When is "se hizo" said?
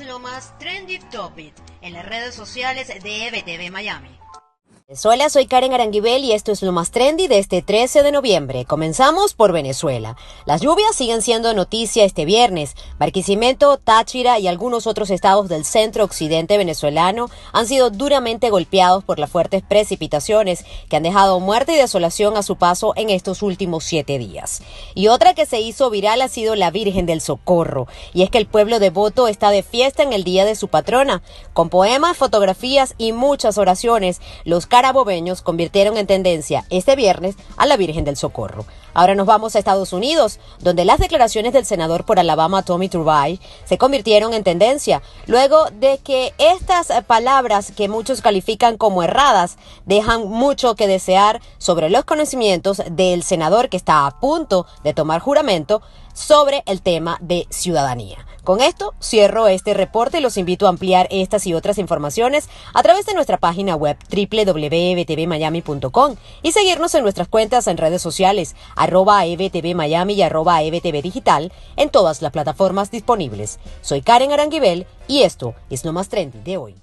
25.46-25.88